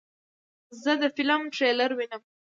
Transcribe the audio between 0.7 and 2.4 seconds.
زه د فلم ټریلر وینم.